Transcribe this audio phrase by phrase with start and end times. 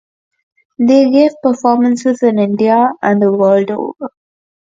[0.79, 4.09] They give performances in India and the world over.